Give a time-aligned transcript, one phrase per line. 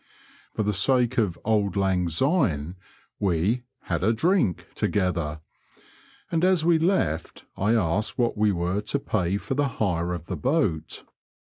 [0.55, 2.75] For the sake of auld lang syne,"
[3.19, 5.41] we" had a ^ink" together,
[6.31, 10.25] and as we left I asked what we were to pay for the hire of
[10.25, 11.03] the boat.